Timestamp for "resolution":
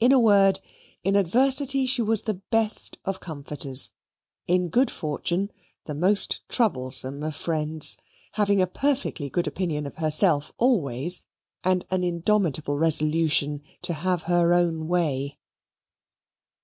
12.76-13.62